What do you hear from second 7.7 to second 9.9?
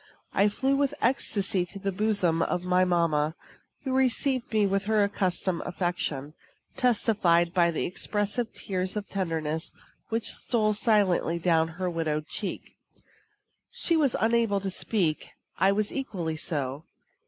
expressive tears of tenderness